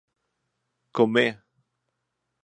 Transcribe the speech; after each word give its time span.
Kom 0.95 1.11
med! 1.11 1.31